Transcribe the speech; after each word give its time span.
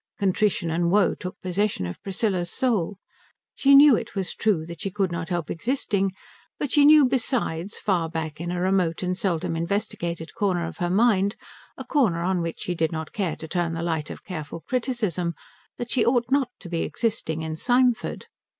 Contrition 0.17 0.71
and 0.71 0.89
woe 0.89 1.13
took 1.13 1.39
possession 1.41 1.85
of 1.85 2.01
Priscilla's 2.01 2.49
soul. 2.49 2.97
She 3.53 3.75
knew 3.75 3.95
it 3.95 4.15
was 4.15 4.33
true 4.33 4.65
that 4.65 4.81
she 4.81 4.89
could 4.89 5.11
not 5.11 5.29
help 5.29 5.51
existing, 5.51 6.11
but 6.57 6.71
she 6.71 6.85
knew 6.85 7.05
besides, 7.05 7.77
far 7.77 8.09
back 8.09 8.41
in 8.41 8.49
a 8.51 8.59
remote 8.59 9.03
and 9.03 9.15
seldom 9.15 9.55
investigated 9.55 10.33
corner 10.33 10.65
of 10.65 10.77
her 10.79 10.89
mind, 10.89 11.35
a 11.77 11.85
corner 11.85 12.23
on 12.23 12.41
which 12.41 12.61
she 12.61 12.73
did 12.73 12.91
not 12.91 13.13
care 13.13 13.35
to 13.35 13.47
turn 13.47 13.73
the 13.73 13.83
light 13.83 14.09
of 14.09 14.25
careful 14.25 14.61
criticism, 14.61 15.35
that 15.77 15.91
she 15.91 16.03
ought 16.03 16.31
not 16.31 16.49
to 16.61 16.67
be 16.67 16.81
existing 16.81 17.43
in 17.43 17.55
Symford. 17.55 18.25